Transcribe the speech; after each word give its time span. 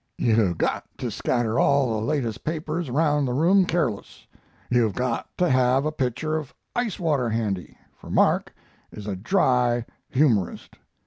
Yu 0.17 0.33
hav 0.35 0.57
got 0.57 0.83
to 0.97 1.11
skatter 1.11 1.59
all 1.59 1.91
the 1.91 2.03
latest 2.03 2.43
papers 2.43 2.89
around 2.89 3.25
the 3.25 3.35
room 3.35 3.65
careless, 3.65 4.25
you 4.71 4.81
hav 4.81 4.95
got 4.95 5.29
to 5.37 5.47
hav 5.47 5.85
a 5.85 5.91
pitcher 5.91 6.39
ov 6.39 6.55
icewater 6.75 7.31
handy, 7.31 7.77
for 7.99 8.09
Mark 8.09 8.51
is 8.91 9.05
a 9.05 9.15
dry 9.15 9.85
humorist. 10.09 10.77